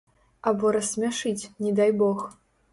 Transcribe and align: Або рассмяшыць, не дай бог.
Або 0.51 0.71
рассмяшыць, 0.77 1.49
не 1.67 1.77
дай 1.83 1.97
бог. 2.03 2.29